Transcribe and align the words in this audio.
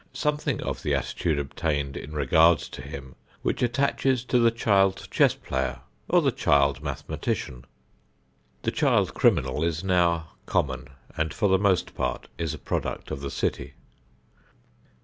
Something 0.13 0.61
of 0.63 0.81
the 0.81 0.95
attitude 0.95 1.37
obtained 1.37 1.95
in 1.95 2.11
regard 2.13 2.57
to 2.57 2.81
him 2.81 3.13
which 3.43 3.61
attaches 3.61 4.23
to 4.25 4.39
the 4.39 4.49
child 4.49 5.07
chess 5.11 5.35
player 5.35 5.81
or 6.09 6.23
the 6.23 6.31
child 6.31 6.81
mathematician. 6.81 7.65
The 8.63 8.71
child 8.71 9.13
criminal 9.13 9.63
is 9.63 9.83
now 9.83 10.29
common, 10.47 10.87
and 11.15 11.31
for 11.31 11.49
the 11.49 11.59
most 11.59 11.93
part 11.93 12.29
is 12.39 12.51
a 12.55 12.57
product 12.57 13.11
of 13.11 13.21
the 13.21 13.29
city. 13.29 13.75